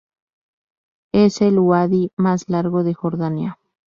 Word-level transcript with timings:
Es 1.11 1.41
el 1.43 1.59
uadi 1.59 2.09
más 2.17 2.49
largo 2.49 2.83
de 2.83 2.95
Jordania. 2.95 3.59